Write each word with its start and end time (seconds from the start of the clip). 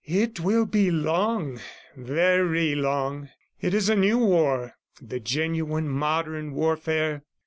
"It 0.03 0.39
will 0.39 0.65
be 0.65 0.89
long... 0.89 1.59
very 1.95 2.73
long. 2.73 3.29
It 3.61 3.75
is 3.75 3.87
a 3.87 3.95
new 3.95 4.17
war, 4.17 4.73
the 4.99 5.19
genuine 5.19 5.89
modern 5.89 6.53
warfare. 6.53 7.23